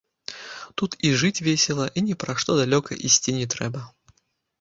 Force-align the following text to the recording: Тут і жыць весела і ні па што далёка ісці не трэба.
Тут 0.81 0.95
і 1.09 1.11
жыць 1.23 1.43
весела 1.47 1.85
і 1.99 2.03
ні 2.07 2.15
па 2.23 2.35
што 2.45 2.55
далёка 2.61 2.97
ісці 3.11 3.35
не 3.37 3.45
трэба. 3.57 3.85